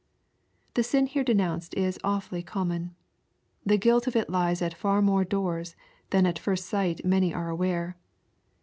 The 0.73 0.81
sin 0.81 1.05
here 1.05 1.23
denounced 1.23 1.75
is 1.75 1.99
awfully 2.03 2.41
common. 2.41 2.95
The 3.63 3.77
guilt 3.77 4.07
of 4.07 4.15
it 4.15 4.31
lies 4.31 4.59
at 4.63 4.73
far 4.73 4.99
more 4.99 5.23
doors 5.23 5.75
than 6.09 6.25
at 6.25 6.39
first 6.39 6.65
sight 6.65 7.05
many 7.05 7.31
are 7.35 7.49
aware. 7.51 7.95